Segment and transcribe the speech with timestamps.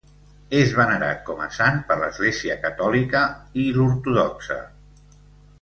[0.59, 3.23] És venerat com a sant per l'Església catòlica
[3.65, 4.63] i l'ortodoxa.